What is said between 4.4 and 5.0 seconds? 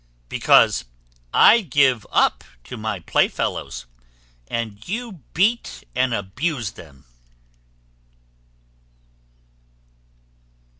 and